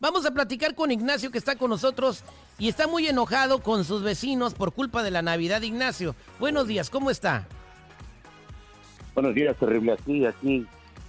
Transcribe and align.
Vamos 0.00 0.24
a 0.24 0.30
platicar 0.30 0.76
con 0.76 0.92
Ignacio 0.92 1.32
que 1.32 1.38
está 1.38 1.56
con 1.56 1.70
nosotros 1.70 2.22
y 2.56 2.68
está 2.68 2.86
muy 2.86 3.08
enojado 3.08 3.60
con 3.60 3.82
sus 3.82 4.04
vecinos 4.04 4.54
por 4.54 4.72
culpa 4.72 5.02
de 5.02 5.10
la 5.10 5.22
Navidad. 5.22 5.62
Ignacio, 5.62 6.14
buenos 6.38 6.68
días, 6.68 6.88
¿cómo 6.88 7.10
está? 7.10 7.48
Buenos 9.14 9.34
días, 9.34 9.56
terrible 9.56 9.92
aquí, 9.92 10.24
aquí, 10.24 10.64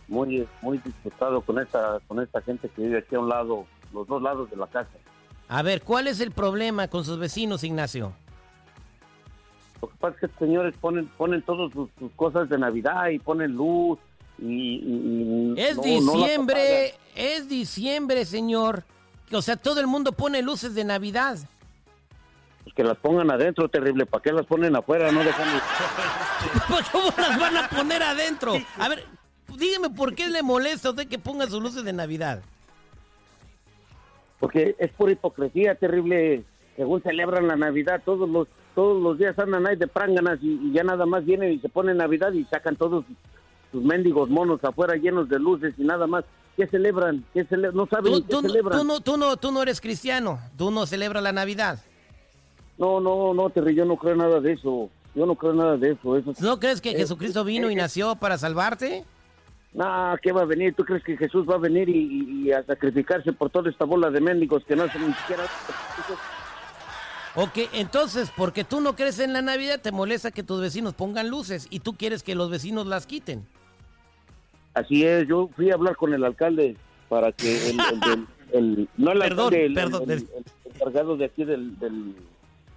muy, 0.08 0.48
muy 0.64 0.80
disgustado 0.80 1.42
con 1.42 1.60
esta, 1.60 2.00
con 2.08 2.20
esta 2.20 2.42
gente 2.42 2.68
que 2.68 2.82
vive 2.82 2.98
aquí 2.98 3.14
a 3.14 3.20
un 3.20 3.30
lado, 3.30 3.68
los 3.94 4.08
dos 4.08 4.24
lados 4.24 4.50
de 4.50 4.58
la 4.58 4.66
casa. 4.66 4.90
A 5.50 5.62
ver, 5.62 5.84
¿cuál 5.84 6.08
es 6.08 6.20
el 6.20 6.32
problema 6.32 6.88
con 6.88 7.06
sus 7.06 7.20
vecinos, 7.20 7.64
Ignacio? 7.64 8.14
Lo 9.84 9.90
que 9.90 9.96
pasa 9.98 10.16
es 10.16 10.20
que 10.20 10.26
estos 10.26 10.40
señores 10.40 10.74
ponen, 10.82 11.08
ponen 11.10 11.44
todas 11.44 11.72
sus, 11.74 11.90
sus 12.00 12.12
cosas 12.14 12.50
de 12.50 12.58
Navidad 12.58 13.10
y 13.10 13.20
ponen 13.20 13.52
luz 13.52 14.00
y... 14.42 14.76
y- 14.76 15.54
y 15.58 15.62
Es 15.62 15.78
no- 15.78 15.84
no 15.84 15.90
las 16.18 16.28
diciembre, 16.28 16.94
es 17.16 17.48
diciembre, 17.50 18.26
señor. 18.26 18.84
O 19.32 19.42
sea, 19.42 19.56
todo 19.58 19.80
el 19.80 19.88
mundo 19.88 20.12
pone 20.12 20.42
luces 20.42 20.74
de 20.76 20.84
Navidad. 20.84 21.38
Pues 22.64 22.74
que 22.76 22.84
las 22.84 22.98
pongan 22.98 23.30
adentro, 23.32 23.70
terrible. 23.70 24.06
¿Para 24.06 24.22
qué 24.24 24.32
las 24.34 24.46
ponen 24.46 24.76
afuera? 24.76 25.12
No 25.12 25.24
dejan... 25.24 25.48
¿Cómo 26.92 27.10
las 27.18 27.40
van 27.40 27.58
a 27.58 27.70
poner 27.70 28.02
adentro? 28.04 28.54
A 28.78 28.90
ver, 28.90 29.06
dígame 29.58 29.90
por 29.90 30.16
qué 30.16 30.28
le 30.30 30.42
molesta 30.44 30.88
a 30.90 30.92
usted 30.92 31.08
que 31.08 31.20
ponga 31.20 31.48
sus 31.48 31.62
luces 31.62 31.84
de 31.84 31.94
Navidad. 31.94 32.42
Porque 34.40 34.76
es 34.80 34.92
pura 34.92 35.12
hipocresía, 35.12 35.76
terrible. 35.76 36.44
Según 36.78 37.02
celebran 37.02 37.48
la 37.48 37.56
Navidad, 37.58 38.02
todos 38.06 38.30
los 38.30 38.48
todos 38.76 39.02
los 39.02 39.18
días 39.18 39.38
andan 39.38 39.68
ahí 39.68 39.76
de 39.76 39.88
pránganas 39.88 40.40
y, 40.42 40.52
y 40.54 40.72
ya 40.72 40.84
nada 40.84 41.06
más 41.06 41.26
vienen 41.26 41.52
y 41.52 41.60
se 41.60 41.68
ponen 41.68 41.98
Navidad 41.98 42.32
y 42.32 42.46
sacan 42.46 42.78
todos 42.78 43.04
sus 43.72 43.84
mendigos 43.84 44.30
monos 44.30 44.64
afuera 44.64 44.96
llenos 44.96 45.30
de 45.30 45.40
luces 45.40 45.74
y 45.78 45.84
nada 45.84 46.08
más. 46.08 46.26
¿Qué 46.58 46.68
celebran? 46.68 47.24
¿Qué 47.34 47.48
cele- 47.48 47.72
no 47.72 47.88
saben 47.88 48.14
Tú, 48.28 48.42
qué 48.42 48.48
celebran. 48.50 48.78
tú 48.80 48.84
no, 48.86 49.00
tú, 49.00 49.18
no, 49.18 49.38
tú 49.38 49.52
no 49.52 49.62
eres 49.62 49.80
cristiano, 49.80 50.40
tú 50.58 50.72
no 50.72 50.86
celebras 50.86 51.24
la 51.24 51.32
Navidad. 51.32 51.80
No, 52.78 53.00
no, 53.00 53.34
no, 53.34 53.50
Terry, 53.50 53.76
yo 53.76 53.86
no 53.86 53.96
creo 53.98 54.16
nada 54.16 54.40
de 54.42 54.54
eso. 54.54 54.90
Yo 55.16 55.26
no 55.26 55.36
creo 55.36 55.54
nada 55.54 55.78
de 55.78 55.92
eso. 55.92 56.18
eso 56.18 56.34
¿No 56.40 56.60
crees 56.60 56.82
que 56.82 56.92
Eh, 56.92 56.96
Jesucristo 56.98 57.44
vino 57.46 57.70
y 57.70 57.74
eh, 57.74 57.78
nació 57.78 58.16
para 58.16 58.38
salvarte? 58.38 59.06
Nah, 59.74 60.18
¿qué 60.18 60.32
va 60.32 60.42
a 60.42 60.46
venir? 60.46 60.74
¿Tú 60.76 60.84
crees 60.84 61.04
que 61.04 61.16
Jesús 61.16 61.46
va 61.50 61.56
a 61.56 61.60
venir 61.60 61.88
y, 61.90 61.94
y- 61.98 62.48
y 62.48 62.52
a 62.52 62.64
sacrificarse 62.64 63.32
por 63.34 63.50
toda 63.50 63.70
esta 63.70 63.86
bola 63.86 64.10
de 64.10 64.20
mendigos 64.20 64.64
que 64.66 64.76
no 64.76 64.84
hacen 64.84 65.08
ni 65.08 65.14
siquiera... 65.14 65.44
Ok, 67.36 67.58
entonces, 67.74 68.32
porque 68.36 68.64
tú 68.64 68.82
no 68.82 68.96
crees 68.96 69.20
en 69.20 69.34
la 69.34 69.42
Navidad, 69.42 69.80
te 69.82 69.92
molesta 69.92 70.32
que 70.32 70.44
tus 70.44 70.60
vecinos 70.60 70.94
pongan 70.96 71.30
luces 71.30 71.68
y 71.70 71.80
tú 71.80 71.94
quieres 71.94 72.24
que 72.24 72.36
los 72.36 72.50
vecinos 72.50 72.88
las 72.88 73.06
quiten. 73.06 73.46
Así 74.74 75.04
es, 75.06 75.28
yo 75.28 75.50
fui 75.56 75.72
a 75.72 75.76
hablar 75.76 75.96
con 75.96 76.14
el 76.14 76.24
alcalde 76.24 76.76
para 77.10 77.32
que 77.32 77.70
el... 77.72 77.80
el- 77.80 78.00
el- 78.12 78.28
el- 78.52 78.90
no 78.98 79.12
el 79.12 79.20
Perdón, 79.20 79.46
alcalde, 79.46 79.66
el, 79.66 79.74
perdón. 79.74 80.04
el- 80.04 80.12
el- 80.12 80.28
el 80.66 80.72
encargado 80.76 81.18
de 81.18 81.26
aquí 81.26 81.44
del... 81.44 81.78
del 81.80 82.16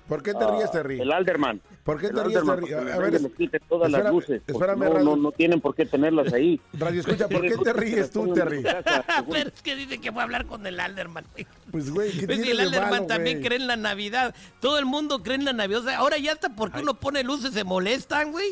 ¿Por 0.09 0.23
qué 0.23 0.34
te 0.34 0.47
ríes, 0.47 0.67
ah, 0.67 0.71
Terry? 0.73 1.01
El 1.01 1.12
Alderman. 1.12 1.61
¿Por 1.84 1.99
qué 1.99 2.09
El 2.09 2.15
te 2.15 2.25
ríes, 2.25 2.43
Terry? 2.45 2.73
A 2.73 2.99
ver, 2.99 3.12
les 3.23 3.33
quiten 3.33 3.61
todas 3.69 3.91
las 3.91 4.01
espérame, 4.01 4.15
luces. 4.15 4.43
porque 4.47 4.73
espérame, 4.73 4.95
no, 4.95 5.01
no, 5.05 5.17
no 5.17 5.33
tienen 5.33 5.61
por 5.61 5.75
qué 5.75 5.87
tenerlas 5.87 6.33
ahí. 6.34 6.61
Radio, 6.75 7.01
escucha, 7.01 7.29
¿por 7.29 7.41
qué 7.43 7.57
te 7.57 7.73
ríes 7.73 8.11
tú, 8.11 8.33
Terry? 8.34 8.62
Pero 9.31 9.49
es 9.55 9.62
que 9.62 9.77
dice 9.77 10.01
que 10.01 10.11
voy 10.11 10.21
a 10.21 10.25
hablar 10.25 10.45
con 10.47 10.67
el 10.67 10.81
Alderman. 10.81 11.25
güey. 11.33 11.47
Pues, 11.71 11.91
güey, 11.91 12.11
¿qué 12.12 12.27
Pues 12.27 12.43
tiene 12.43 12.51
el 12.51 12.56
de 12.59 12.62
Alderman 12.65 12.91
malo, 12.91 13.06
también 13.06 13.39
güey? 13.39 13.47
cree 13.49 13.59
en 13.59 13.66
la 13.69 13.77
Navidad. 13.77 14.34
Todo 14.61 14.78
el 14.78 14.84
mundo 14.87 15.22
cree 15.22 15.37
en 15.37 15.45
la 15.47 15.53
Navidad. 15.55 15.81
O 15.81 15.84
sea, 15.84 15.99
ahora 15.99 16.19
ya 16.19 16.33
hasta 16.33 16.50
porque 16.50 16.81
uno 16.81 16.95
pone 16.95 17.22
luces 17.22 17.55
se 17.55 17.65
molestan, 17.65 18.33
güey. 18.33 18.49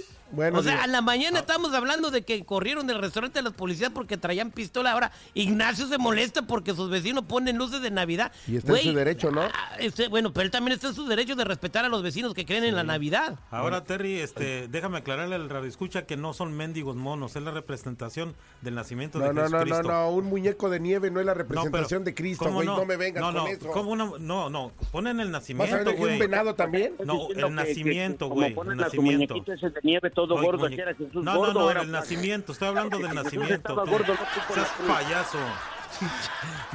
O 0.55 0.63
sea, 0.63 0.83
a 0.83 0.87
la 0.87 1.03
mañana 1.03 1.41
estábamos 1.41 1.73
hablando 1.75 2.11
de 2.11 2.23
que 2.23 2.45
corrieron 2.45 2.87
del 2.87 3.01
restaurante 3.01 3.39
a 3.39 3.43
los 3.43 3.55
policías 3.55 3.91
porque 3.91 4.17
traían 4.17 4.51
pistola. 4.51 4.93
Ahora 4.93 5.13
Ignacio 5.35 5.87
se 5.87 5.99
molesta 5.99 6.43
porque 6.43 6.75
sus 6.75 6.91
vecinos 6.91 7.25
ponen 7.25 7.59
luces 7.59 7.83
de 7.83 7.91
Navidad. 7.91 8.33
Y 8.47 8.57
está 8.57 8.69
en 8.69 8.75
Güey, 8.75 8.85
su 8.85 8.93
derecho, 8.95 9.31
¿no? 9.31 9.43
ah, 9.43 9.77
este, 9.79 10.09
bueno, 10.09 10.33
pero 10.33 10.45
él 10.45 10.51
también 10.51 10.75
está 10.75 10.89
en 10.89 10.95
su 10.95 11.07
derecho 11.07 11.37
de 11.37 11.45
respetar 11.45 11.85
a 11.85 11.89
los 11.89 12.03
vecinos 12.03 12.35
que 12.35 12.45
creen 12.47 12.65
en 12.65 12.75
la 12.75 12.85
Navidad. 12.85 13.39
Ahora, 13.51 13.85
Terry, 13.85 14.19
este, 14.21 14.69
déjame 14.69 14.99
aclararle 14.99 15.35
al 15.35 15.49
radio 15.49 15.69
escucha 15.69 16.07
que 16.07 16.17
no 16.17 16.33
son 16.33 16.53
mendigos 16.57 16.97
monos, 16.97 17.37
es 17.37 17.43
la 17.43 17.51
representación 17.51 18.35
del 18.63 18.75
nacimiento 18.75 19.19
No, 19.19 19.27
de 19.29 19.35
no, 19.35 19.49
no, 19.49 19.65
no, 19.65 19.83
no, 19.83 20.11
un 20.11 20.27
muñeco 20.27 20.69
de 20.71 20.81
nieve 20.81 21.11
no 21.11 21.21
es 21.21 21.27
la 21.27 21.33
No, 21.35 21.39
pero, 21.39 21.49
representación 21.49 22.05
de 22.05 22.15
Cristo, 22.15 22.45
¿cómo 22.45 22.57
güey, 22.57 22.67
no, 22.67 22.85
me 22.85 22.97
vengas 22.97 23.21
no, 23.23 23.27
con 23.29 23.35
no, 23.37 23.47
eso. 23.49 23.71
¿cómo 23.71 23.97
no, 23.97 24.19
no, 24.19 24.51
no, 24.51 24.73
ponen 24.91 25.21
el 25.21 25.29
¿Vas 25.29 25.35
a 25.35 25.39
nacimiento, 25.39 25.75
ver 25.77 25.89
aquí 25.89 25.97
un 26.03 26.07
güey. 26.09 26.19
venado 26.19 26.55
también? 26.55 26.95
No, 27.05 27.29
el 27.31 27.55
nacimiento, 27.55 28.29
güey, 28.29 28.55
ponen 28.55 28.73
el 28.73 28.79
nacimiento. 28.79 29.35
muñequito 29.35 29.53
ese 29.53 29.71
de 29.71 29.81
nieve 29.83 30.11
todo 30.27 30.43
gordo, 30.43 30.67
era 30.69 30.95
Jesús 30.95 31.23
no, 31.25 31.37
gordo. 31.37 31.53
no, 31.55 31.61
no, 31.61 31.71
era 31.71 31.83
el 31.83 31.91
nacimiento, 31.91 32.53
estoy 32.53 32.69
hablando 32.69 32.99
del 32.99 33.15
nacimiento. 33.15 33.75
gordo, 33.75 34.15
no 34.15 34.55
Seas 34.55 34.69
payaso. 34.87 35.39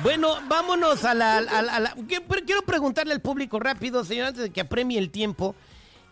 Bueno, 0.04 0.36
vámonos 0.48 1.04
a 1.04 1.14
la... 1.14 1.38
a 1.38 1.42
la- 1.42 1.76
a 1.76 1.80
la- 1.80 1.96
que- 2.08 2.22
pero 2.22 2.46
quiero 2.46 2.62
preguntarle 2.62 3.14
al 3.14 3.22
público 3.22 3.60
rápido, 3.60 4.04
señor, 4.04 4.28
antes 4.28 4.44
de 4.44 4.50
que 4.52 4.62
apremie 4.62 4.98
el 5.00 5.10
tiempo. 5.10 5.56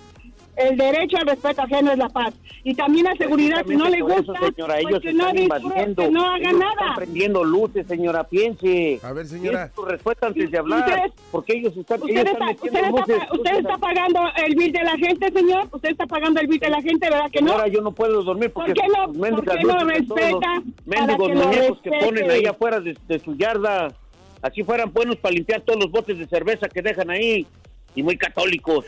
El 0.59 0.75
derecho 0.77 1.17
al 1.17 1.25
respeto 1.27 1.61
ajeno 1.61 1.91
es 1.93 1.97
la 1.97 2.09
paz. 2.09 2.33
Y 2.65 2.75
también 2.75 3.05
la 3.05 3.15
seguridad, 3.15 3.63
si 3.65 3.75
no 3.77 3.87
le 3.89 3.99
Por 3.99 4.11
eso, 4.11 4.23
gusta, 4.33 4.39
señora, 4.53 4.73
pues 4.81 4.85
ellos 4.89 5.01
que 5.01 5.13
no 5.13 5.19
están 5.29 5.35
disfrute, 5.37 5.65
invadiendo. 5.65 6.03
que 6.03 6.11
no 6.11 6.21
haga 6.25 6.37
ellos 6.37 6.51
Están 6.53 6.75
nada. 6.77 6.95
prendiendo 6.95 7.43
luces, 7.45 7.87
señora, 7.87 8.23
piense. 8.25 8.99
A 9.01 9.13
ver, 9.13 9.25
señora. 9.27 9.71
Su 9.73 9.85
respuesta 9.85 10.27
antes 10.27 10.51
de 10.51 10.57
hablar. 10.57 10.79
Ustedes- 10.89 11.11
porque 11.31 11.53
ellos 11.57 11.77
están, 11.77 11.97
ellos 11.99 12.09
Usted 12.09 12.27
están 12.31 12.49
está, 12.49 12.65
usted, 12.65 12.75
está, 12.79 12.89
luces. 12.91 13.17
pa- 13.17 13.35
usted 13.35 13.53
está 13.59 13.77
pagando 13.77 14.19
el 14.45 14.55
bill 14.55 14.71
de 14.73 14.83
la 14.83 14.97
gente, 14.97 15.31
señor. 15.31 15.67
Usted 15.71 15.89
está 15.89 16.05
pagando 16.07 16.41
el 16.41 16.47
bill 16.47 16.59
de 16.59 16.69
la 16.69 16.81
gente, 16.81 17.09
¿verdad 17.09 17.31
que 17.31 17.41
no? 17.41 17.47
Señora, 17.51 17.67
yo 17.69 17.81
no 17.81 17.91
puedo 17.93 18.21
dormir 18.23 18.51
porque 18.51 18.73
¿Por 18.73 18.81
qué 18.83 18.87
no- 18.89 19.05
por 19.13 19.45
qué 19.57 19.63
no 19.63 19.79
respeta 19.85 20.61
mendigos 20.85 21.27
que 21.29 21.35
muñecos 21.35 21.81
que 21.81 21.89
respete? 21.89 22.05
ponen 22.05 22.31
ahí 22.31 22.45
afuera 22.45 22.79
de, 22.81 22.97
de 23.07 23.19
su 23.19 23.35
yarda. 23.37 23.87
Así 24.41 24.63
fueran 24.63 24.91
buenos 24.91 25.15
para 25.17 25.33
limpiar 25.33 25.61
todos 25.61 25.79
los 25.79 25.91
botes 25.91 26.17
de 26.17 26.27
cerveza 26.27 26.67
que 26.67 26.81
dejan 26.81 27.09
ahí. 27.09 27.47
Y 27.95 28.03
muy 28.03 28.15
católicos. 28.17 28.85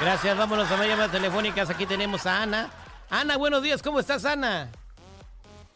Gracias, 0.00 0.38
vámonos 0.38 0.70
a 0.70 0.76
más 0.76 0.86
llamadas 0.86 1.10
telefónicas. 1.10 1.70
Aquí 1.70 1.84
tenemos 1.84 2.24
a 2.24 2.42
Ana. 2.42 2.70
Ana, 3.10 3.36
buenos 3.36 3.62
días, 3.62 3.82
¿cómo 3.82 3.98
estás, 3.98 4.24
Ana? 4.24 4.70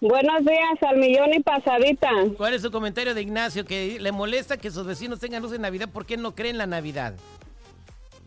Buenos 0.00 0.44
días, 0.44 0.82
al 0.82 0.96
millón 0.96 1.32
y 1.34 1.40
pasadita. 1.40 2.08
¿Cuál 2.36 2.54
es 2.54 2.62
su 2.62 2.70
comentario 2.70 3.14
de 3.14 3.22
Ignacio? 3.22 3.64
Que 3.64 3.98
le 3.98 4.12
molesta 4.12 4.56
que 4.56 4.70
sus 4.70 4.86
vecinos 4.86 5.18
tengan 5.18 5.42
luz 5.42 5.50
de 5.50 5.58
Navidad 5.58 5.88
porque 5.92 6.14
él 6.14 6.22
no 6.22 6.34
cree 6.34 6.50
en 6.50 6.58
la 6.58 6.66
Navidad. 6.66 7.14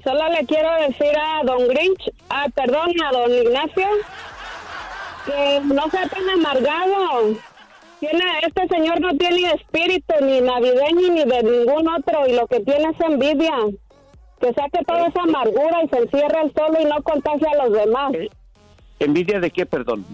Solo 0.03 0.29
le 0.29 0.45
quiero 0.45 0.69
decir 0.87 1.17
a 1.17 1.43
don 1.45 1.67
Grinch, 1.67 2.11
ah, 2.29 2.47
perdón, 2.53 2.91
a 3.03 3.11
don 3.11 3.31
Ignacio, 3.31 3.87
que 5.25 5.61
no 5.65 5.89
sea 5.89 6.07
tan 6.07 6.29
amargado. 6.29 7.35
Tiene, 7.99 8.23
este 8.45 8.67
señor 8.67 8.99
no 8.99 9.15
tiene 9.17 9.51
espíritu 9.53 10.13
ni 10.21 10.41
navideño 10.41 11.13
ni 11.13 11.23
de 11.23 11.43
ningún 11.43 11.87
otro 11.87 12.27
y 12.27 12.33
lo 12.33 12.47
que 12.47 12.59
tiene 12.59 12.89
es 12.89 13.01
envidia. 13.01 13.53
Que 14.39 14.53
saque 14.53 14.83
toda 14.85 15.07
esa 15.07 15.21
amargura 15.21 15.83
y 15.83 15.87
se 15.89 15.97
encierra 15.97 16.41
el 16.41 16.53
solo 16.53 16.81
y 16.81 16.85
no 16.85 17.01
contagia 17.03 17.47
a 17.51 17.65
los 17.65 17.73
demás. 17.73 18.13
Eh, 18.13 18.29
¿Envidia 18.99 19.39
de 19.39 19.49
qué, 19.51 19.65
perdón? 19.65 20.05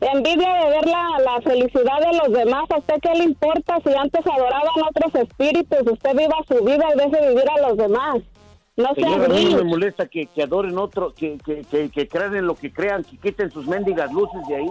Envidia 0.00 0.54
de 0.54 0.70
ver 0.70 0.86
la, 0.86 1.06
la 1.24 1.40
felicidad 1.42 1.98
de 2.00 2.18
los 2.18 2.32
demás. 2.32 2.64
¿A 2.70 2.78
usted 2.78 2.94
qué 3.02 3.14
le 3.14 3.24
importa 3.24 3.78
si 3.84 3.94
antes 3.94 4.26
adoraban 4.26 4.82
otros 4.88 5.14
espíritus? 5.14 5.92
Usted 5.92 6.16
viva 6.16 6.36
su 6.48 6.64
vida 6.64 6.84
y 6.94 6.98
deje 6.98 7.28
vivir 7.28 7.44
a 7.50 7.68
los 7.68 7.76
demás. 7.76 8.16
No 8.76 8.94
sea 8.94 9.04
Señora, 9.04 9.24
a 9.26 9.28
mí 9.28 9.44
no 9.44 9.56
me 9.58 9.64
molesta 9.64 10.06
que, 10.06 10.26
que 10.26 10.42
adoren 10.42 10.78
otro, 10.78 11.12
que, 11.12 11.36
que, 11.44 11.64
que, 11.64 11.90
que 11.90 12.08
crean 12.08 12.34
en 12.34 12.46
lo 12.46 12.54
que 12.54 12.72
crean, 12.72 13.04
que 13.04 13.18
quiten 13.18 13.50
sus 13.50 13.66
mendigas 13.66 14.10
luces 14.12 14.40
de 14.48 14.56
ahí. 14.56 14.68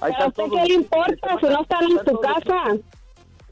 Ahí 0.00 0.12
¿A 0.18 0.26
usted 0.26 0.44
qué 0.52 0.64
le 0.66 0.74
importa 0.74 1.38
si 1.38 1.46
no 1.46 1.62
están 1.62 1.84
en 1.84 1.98
su 2.04 2.20
casa? 2.20 2.64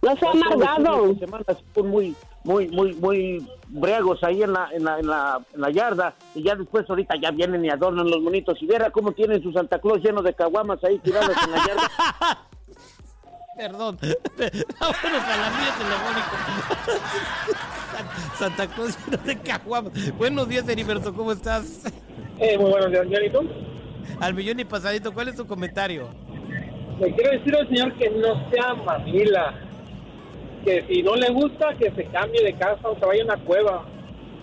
No 0.02 0.16
todos 0.16 0.34
los 0.34 0.52
amargado. 0.52 1.02
fines 1.02 1.20
de 1.20 1.26
semana 1.26 1.44
son 1.74 1.88
muy, 1.88 2.16
muy, 2.44 2.68
muy, 2.68 2.94
muy 2.94 3.46
briagos 3.68 4.22
ahí 4.22 4.42
en 4.42 4.52
la, 4.52 4.68
en 4.72 4.84
la, 4.84 4.98
en 4.98 5.06
la, 5.06 5.40
en 5.54 5.60
la 5.60 5.70
yarda 5.70 6.14
y 6.34 6.42
ya 6.42 6.54
después 6.54 6.88
ahorita 6.88 7.16
ya 7.20 7.30
vienen 7.30 7.64
y 7.64 7.70
adornan 7.70 8.08
los 8.08 8.20
monitos 8.20 8.60
y 8.62 8.66
viera 8.66 8.90
cómo 8.90 9.12
tienen 9.12 9.42
su 9.42 9.52
Santa 9.52 9.78
Claus 9.78 10.02
lleno 10.02 10.22
de 10.22 10.34
caguamas 10.34 10.82
ahí 10.84 10.98
tirados 10.98 11.36
en 11.44 11.50
la 11.50 11.58
yarda. 11.66 11.90
Perdón. 13.56 13.98
Vámonos 14.80 15.24
a 15.24 15.36
la 15.36 15.50
línea 15.50 15.74
telefónica. 15.78 16.30
Santa 18.38 18.66
Claus 18.68 18.96
lleno 19.04 19.22
de 19.24 19.38
caguamas. 19.38 20.16
Buenos 20.16 20.48
días, 20.48 20.68
Heriberto, 20.68 21.12
¿cómo 21.12 21.32
estás? 21.32 21.84
Eh, 22.38 22.56
muy 22.56 22.70
buenos 22.70 22.90
días, 22.92 23.06
John, 23.10 23.24
¿y 23.24 23.30
tú? 23.30 23.50
Al 24.20 24.34
millón 24.34 24.60
y 24.60 24.64
pasadito, 24.64 25.12
¿cuál 25.12 25.28
es 25.28 25.36
tu 25.36 25.46
comentario? 25.46 26.08
Le 27.00 27.12
quiero 27.14 27.30
decir 27.32 27.56
al 27.56 27.68
señor 27.68 27.94
que 27.94 28.10
no 28.10 28.50
sea 28.50 28.74
mamila. 28.74 29.67
Que 30.64 30.84
si 30.88 31.02
no 31.02 31.14
le 31.16 31.30
gusta, 31.30 31.74
que 31.78 31.90
se 31.92 32.04
cambie 32.06 32.42
de 32.44 32.54
casa 32.56 32.88
o 32.88 32.98
se 32.98 33.04
vaya 33.06 33.22
a 33.22 33.24
una 33.26 33.36
cueva. 33.44 33.84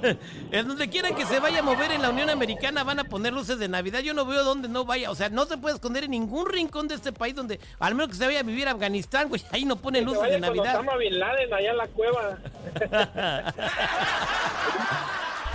En 0.51 0.67
donde 0.67 0.88
quiera 0.89 1.15
que 1.15 1.25
se 1.25 1.39
vaya 1.39 1.59
a 1.59 1.63
mover 1.63 1.91
en 1.91 2.01
la 2.01 2.09
Unión 2.12 2.29
Americana 2.29 2.83
van 2.83 3.00
a 3.00 3.06
poner 3.06 3.33
luces 3.33 3.57
de 3.57 3.67
Navidad. 3.67 4.01
Yo 4.01 4.13
no 4.13 4.25
veo 4.25 4.44
dónde 4.44 4.67
no 4.67 4.85
vaya. 4.85 5.09
O 5.09 5.15
sea, 5.15 5.29
no 5.29 5.45
se 5.45 5.57
puede 5.57 5.73
esconder 5.75 6.03
en 6.03 6.12
ningún 6.12 6.47
rincón 6.47 6.88
de 6.88 6.94
este 6.95 7.12
país 7.12 7.33
donde, 7.33 7.59
al 7.79 7.95
menos 7.95 8.09
que 8.09 8.15
se 8.15 8.25
vaya 8.25 8.41
a 8.41 8.44
vivir 8.44 8.67
a 8.67 8.71
Afganistán, 8.71 9.29
güey, 9.29 9.41
ahí 9.51 9.65
no 9.65 9.77
ponen 9.77 10.06
luces 10.06 10.29
de 10.29 10.39
Navidad. 10.39 10.75
Osama 10.75 10.97
Bin 10.97 11.17
Laden 11.17 11.53
allá 11.53 11.71
en 11.71 11.77
la 11.77 11.88
cueva. 11.88 12.38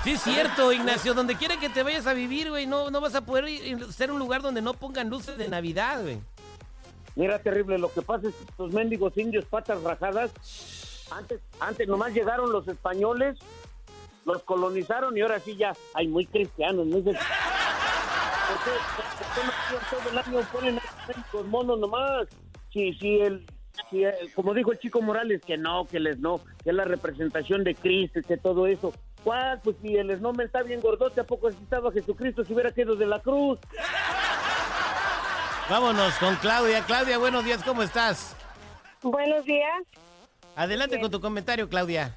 Sí, 0.03 0.13
es 0.13 0.23
cierto, 0.23 0.73
Ignacio. 0.73 1.13
Donde 1.13 1.35
quiera 1.37 1.59
que 1.59 1.69
te 1.69 1.83
vayas 1.83 2.07
a 2.07 2.15
vivir, 2.15 2.49
güey, 2.49 2.67
no, 2.67 2.91
no 2.91 3.03
vas 3.03 3.15
a 3.15 3.21
poder 3.21 3.45
ir- 3.45 3.93
ser 3.93 4.11
un 4.11 4.19
lugar 4.19 4.41
donde 4.41 4.63
no 4.63 4.73
pongan 4.73 5.11
luces 5.11 5.37
de 5.37 5.47
Navidad, 5.49 6.01
güey. 6.03 6.21
Mira, 7.17 7.39
terrible, 7.39 7.79
lo 7.79 7.93
que 7.93 8.03
pasa 8.03 8.29
es 8.29 8.35
que 8.35 8.45
estos 8.45 8.73
mendigos 8.73 9.17
indios 9.17 9.45
patas 9.45 9.83
rajadas, 9.83 10.31
antes, 11.11 11.41
antes 11.59 11.89
nomás 11.89 12.15
llegaron 12.15 12.53
los 12.53 12.69
españoles, 12.69 13.39
los 14.25 14.43
colonizaron 14.45 15.17
y 15.17 15.21
ahora 15.23 15.41
sí 15.41 15.57
ya, 15.57 15.73
hay 15.95 16.07
muy 16.09 16.27
cristianos, 16.27 16.87
muy... 16.87 17.03
¿Por 17.03 17.15
qué, 17.15 17.21
por 18.97 19.35
qué 19.35 19.43
no 19.47 19.53
todo 19.91 20.11
el 20.11 20.19
año 20.19 20.49
ponen 20.53 20.79
a 20.79 21.07
mendigos 21.07 21.47
monos 21.47 21.79
nomás? 21.79 22.29
Si, 22.73 22.93
si 22.95 23.21
el... 23.21 23.47
si 23.91 24.05
como 24.35 24.55
dijo 24.55 24.73
el 24.73 24.79
chico 24.79 25.03
Morales, 25.03 25.43
que 25.45 25.57
no, 25.57 25.87
que 25.87 26.01
les 26.01 26.19
no, 26.19 26.41
que 26.63 26.71
es 26.71 26.75
la 26.75 26.85
representación 26.85 27.65
de 27.65 27.75
Cristo, 27.75 28.21
que 28.27 28.37
todo 28.37 28.67
eso. 28.67 28.93
¿Cuál? 29.23 29.61
Pues 29.63 29.77
si 29.83 29.97
el 29.97 30.11
esnomen 30.11 30.47
está 30.47 30.63
bien 30.63 30.81
gordote, 30.81 31.21
¿a 31.21 31.25
poco 31.25 31.51
si 31.51 31.63
estaba 31.63 31.93
Jesucristo 31.93 32.45
si 32.45 32.55
hubiera 32.55 32.73
quedado 32.73 32.97
de 32.97 33.07
la 33.07 33.21
cruz? 33.21 33.59
Vámonos 35.71 36.15
con 36.19 36.35
Claudia. 36.37 36.83
Claudia, 36.85 37.19
buenos 37.19 37.45
días, 37.45 37.63
¿cómo 37.63 37.83
estás? 37.83 38.35
Buenos 39.03 39.45
días. 39.45 39.83
Adelante 40.57 40.97
Bien. 40.97 41.03
con 41.03 41.11
tu 41.13 41.21
comentario, 41.21 41.69
Claudia. 41.69 42.17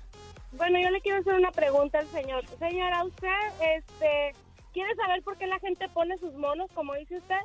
Bueno, 0.53 0.79
yo 0.79 0.89
le 0.89 0.99
quiero 1.01 1.19
hacer 1.19 1.35
una 1.35 1.51
pregunta 1.51 1.99
al 1.99 2.07
señor. 2.07 2.43
Señora, 2.59 3.03
¿usted 3.03 3.29
este, 3.77 4.33
quiere 4.73 4.95
saber 4.95 5.21
por 5.23 5.37
qué 5.37 5.45
la 5.47 5.59
gente 5.59 5.87
pone 5.89 6.17
sus 6.17 6.33
monos, 6.33 6.69
como 6.73 6.93
dice 6.95 7.17
usted? 7.17 7.37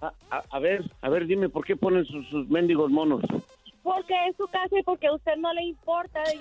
A, 0.00 0.12
a- 0.30 0.44
a 0.50 0.58
ver, 0.60 0.84
a 1.02 1.08
ver, 1.08 1.26
dime, 1.26 1.48
¿por 1.48 1.64
qué 1.64 1.74
ponen 1.76 2.04
sus, 2.06 2.26
sus 2.28 2.48
mendigos 2.48 2.90
monos? 2.90 3.20
Porque 3.82 4.14
es 4.28 4.36
su 4.36 4.46
casa 4.48 4.78
y 4.78 4.82
porque 4.82 5.08
a 5.08 5.14
usted 5.14 5.36
no 5.38 5.52
le 5.52 5.62
importa. 5.64 6.20
Yo- 6.34 6.40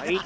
Ahí, 0.00 0.18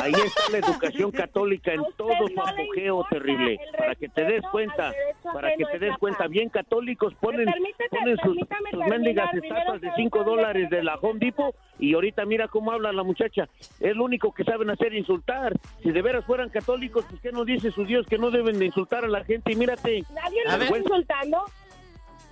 ahí 0.00 0.12
está 0.12 0.42
la 0.50 0.58
educación 0.58 1.10
católica 1.10 1.72
en 1.72 1.82
todo 1.96 2.28
su 2.28 2.40
apogeo 2.40 3.04
terrible. 3.10 3.58
Para 3.76 3.94
que 3.94 4.08
te 4.08 4.24
des 4.24 4.42
cuenta, 4.50 4.92
para 5.22 5.54
que 5.56 5.64
te 5.64 5.74
es 5.74 5.80
des 5.80 5.98
cuenta, 5.98 6.26
bien 6.26 6.48
católicos 6.48 7.14
ponen, 7.20 7.46
ponen 7.90 8.16
sus, 8.18 8.36
sus 8.70 8.86
mendigas 8.86 9.32
estatuas 9.34 9.80
de 9.80 9.88
sabe 9.88 10.02
5 10.02 10.10
cuál 10.10 10.20
es 10.20 10.26
dólares 10.26 10.70
la 10.70 10.76
de 10.76 10.84
la 10.84 10.94
Home. 10.96 11.18
Depot 11.18 11.54
y 11.78 11.94
ahorita 11.94 12.24
mira 12.24 12.48
cómo 12.48 12.72
habla 12.72 12.92
la 12.92 13.02
muchacha. 13.02 13.48
Es 13.80 13.96
lo 13.96 14.04
único 14.04 14.32
que 14.32 14.44
saben 14.44 14.70
hacer, 14.70 14.94
insultar. 14.94 15.54
Si 15.82 15.90
de 15.90 16.02
veras 16.02 16.24
fueran 16.24 16.48
católicos, 16.48 17.04
pues 17.08 17.20
¿qué 17.20 17.32
nos 17.32 17.46
dice 17.46 17.70
su 17.70 17.84
Dios 17.84 18.06
que 18.06 18.18
no 18.18 18.30
deben 18.30 18.58
de 18.58 18.66
insultar 18.66 19.04
a 19.04 19.08
la 19.08 19.24
gente? 19.24 19.52
Y 19.52 19.56
mírate. 19.56 20.04
Nadie 20.12 20.44
lo 20.44 20.62
está 20.62 20.78
insultando. 20.78 21.44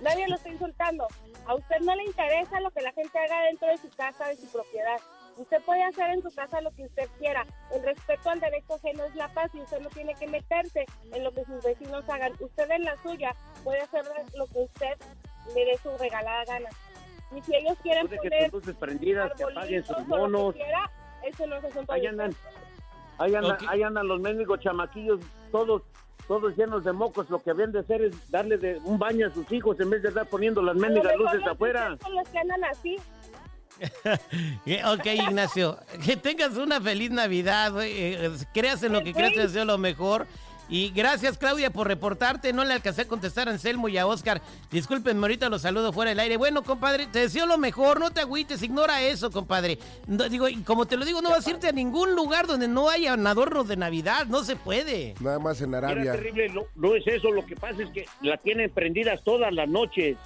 Nadie 0.01 0.27
lo 0.27 0.35
está 0.35 0.49
insultando. 0.49 1.07
A 1.45 1.55
usted 1.55 1.79
no 1.81 1.95
le 1.95 2.03
interesa 2.03 2.59
lo 2.59 2.71
que 2.71 2.81
la 2.81 2.91
gente 2.91 3.17
haga 3.17 3.43
dentro 3.43 3.67
de 3.67 3.77
su 3.77 3.89
casa, 3.95 4.27
de 4.27 4.35
su 4.35 4.51
propiedad. 4.51 4.97
Usted 5.37 5.61
puede 5.63 5.83
hacer 5.83 6.09
en 6.09 6.21
su 6.23 6.33
casa 6.33 6.61
lo 6.61 6.71
que 6.71 6.83
usted 6.85 7.07
quiera. 7.19 7.45
El 7.71 7.83
respeto 7.83 8.29
al 8.29 8.39
derecho 8.39 8.73
ajeno 8.73 9.03
es 9.05 9.15
la 9.15 9.27
paz 9.29 9.51
y 9.53 9.61
usted 9.61 9.79
no 9.79 9.89
tiene 9.89 10.15
que 10.15 10.27
meterse 10.27 10.85
en 11.13 11.23
lo 11.23 11.31
que 11.31 11.45
sus 11.45 11.63
vecinos 11.63 12.09
hagan. 12.09 12.33
Usted 12.39 12.69
en 12.71 12.83
la 12.83 12.95
suya 13.03 13.35
puede 13.63 13.81
hacer 13.81 14.03
lo 14.35 14.47
que 14.47 14.59
usted 14.59 14.97
le 15.53 15.65
dé 15.65 15.77
su 15.81 15.95
regalada 15.97 16.43
gana. 16.45 16.69
Y 17.35 17.41
si 17.41 17.55
ellos 17.55 17.77
quieren 17.83 18.07
poner 18.07 18.51
luces 18.51 18.75
prendidas, 18.77 19.31
que 19.35 19.43
apaguen 19.43 19.83
sus 19.85 20.07
monos. 20.07 20.55
quiera, 20.55 20.89
eso 21.23 21.45
no 21.45 21.57
es 21.57 21.65
asunto 21.65 21.91
Ahí 21.93 22.05
andan, 22.07 22.33
ahí 23.19 23.35
andan, 23.35 23.51
Ok. 23.51 23.63
ahí 23.67 23.83
andan 23.83 24.07
los 24.07 24.19
mendigos 24.21 24.59
chamaquillos, 24.61 25.19
todos, 25.51 25.83
todos 26.27 26.55
llenos 26.57 26.83
de 26.85 26.93
mocos. 26.93 27.29
Lo 27.29 27.39
que 27.39 27.51
habían 27.51 27.71
de 27.73 27.79
hacer 27.79 28.01
es 28.01 28.31
darle 28.31 28.57
de 28.57 28.79
un 28.85 28.97
baño 28.97 29.27
a 29.27 29.29
sus 29.29 29.51
hijos 29.51 29.79
en 29.81 29.89
vez 29.89 30.01
de 30.01 30.09
estar 30.09 30.25
poniendo 30.27 30.61
las 30.61 30.75
mendigas 30.77 31.15
luces 31.17 31.45
afuera. 31.45 31.97
son 32.01 32.15
los 32.15 32.27
que 32.29 32.39
andan 32.39 32.63
así. 32.63 32.97
Eh, 34.65 34.81
Ok, 34.85 35.05
Ignacio, 35.05 35.77
que 36.05 36.17
tengas 36.17 36.55
una 36.57 36.81
feliz 36.81 37.11
Navidad, 37.11 37.71
güey. 37.71 37.91
Eh, 37.95 38.31
Creas 38.53 38.83
en 38.83 38.93
lo 38.93 39.03
que 39.03 39.13
creas, 39.13 39.33
te 39.33 39.41
deseo 39.41 39.65
lo 39.65 39.77
mejor. 39.77 40.27
Y 40.69 40.89
gracias, 40.89 41.37
Claudia, 41.37 41.69
por 41.69 41.87
reportarte. 41.87 42.51
No 42.51 42.65
le 42.65 42.73
alcancé 42.73 43.03
a 43.03 43.07
contestar 43.07 43.47
a 43.47 43.51
Anselmo 43.51 43.87
y 43.87 43.97
a 43.97 44.05
Oscar. 44.05 44.41
Discúlpenme, 44.69 45.21
ahorita 45.21 45.47
los 45.47 45.61
saludo 45.61 45.93
fuera 45.93 46.09
del 46.09 46.19
aire. 46.19 46.35
Bueno, 46.35 46.61
compadre, 46.61 47.07
te 47.07 47.19
deseo 47.19 47.45
lo 47.45 47.57
mejor. 47.57 48.01
No 48.01 48.11
te 48.11 48.19
agüites, 48.19 48.61
ignora 48.61 49.01
eso, 49.01 49.31
compadre. 49.31 49.79
No, 50.07 50.27
digo, 50.27 50.49
y 50.49 50.57
como 50.63 50.85
te 50.85 50.97
lo 50.97 51.05
digo, 51.05 51.21
no 51.21 51.29
vas 51.29 51.47
a 51.47 51.51
irte 51.51 51.69
a 51.69 51.71
ningún 51.71 52.15
lugar 52.15 52.47
donde 52.47 52.67
no 52.67 52.89
haya 52.89 53.13
adornos 53.13 53.69
de 53.69 53.77
Navidad. 53.77 54.25
No 54.27 54.43
se 54.43 54.57
puede. 54.57 55.15
Nada 55.21 55.39
más 55.39 55.61
en 55.61 55.73
Arabia. 55.73 56.11
terrible, 56.11 56.49
no, 56.49 56.63
no 56.75 56.95
es 56.95 57.07
eso, 57.07 57.31
lo 57.31 57.45
que 57.45 57.55
pasa 57.55 57.83
es 57.83 57.89
que 57.91 58.05
la 58.21 58.35
tienen 58.35 58.69
prendidas 58.69 59.23
todas 59.23 59.53
las 59.53 59.69
noches, 59.69 60.17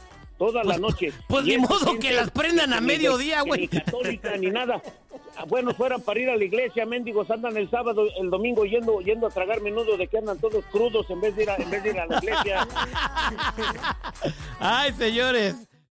todas 0.42 0.66
las 0.66 0.80
noches. 0.80 1.14
pues 1.28 1.46
Y 1.46 1.50
ni 1.52 1.58
modo 1.60 2.00
que 2.00 2.12
las 2.14 2.32
prendan 2.32 2.74
a 2.74 2.82
mediodía, 2.82 3.44
güey. 3.44 3.62
Ni 3.62 3.68
católica 3.68 4.36
ni 4.38 4.48
nada. 4.60 4.82
Ah, 5.38 5.46
Bueno, 5.48 5.72
fueran 5.76 6.02
para 6.02 6.20
ir 6.20 6.30
a 6.32 6.36
la 6.36 6.44
iglesia, 6.44 6.84
mendigos, 6.84 7.30
andan 7.30 7.56
el 7.58 7.70
sábado, 7.70 8.08
el 8.20 8.32
domingo 8.32 8.66
yendo 8.66 9.02
yendo 9.02 9.28
a 9.28 9.30
tragar 9.30 9.62
menudo 9.62 9.98
de 9.98 10.08
que 10.08 10.18
andan 10.18 10.40
todos 10.40 10.66
crudos 10.72 11.08
en 11.12 11.22
vez 11.22 11.36
de 11.36 11.44
ir 11.44 11.50
a, 11.52 11.56
en 11.58 11.70
vez 11.70 11.84
de 11.84 11.90
ir 11.92 12.00
a 12.00 12.08
la 12.08 12.18
iglesia. 12.18 12.68
Ay, 14.60 14.92
señores. 14.94 15.56